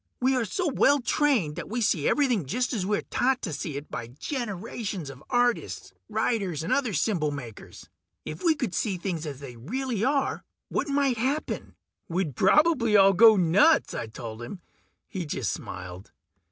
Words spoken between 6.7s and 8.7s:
other symbol makers. If we